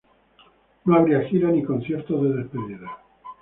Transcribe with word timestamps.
No 0.85 0.95
habría 0.95 1.21
gira 1.29 1.51
ni 1.51 1.61
conciertos 1.63 2.23
de 2.23 2.33
despedida. 2.41 2.97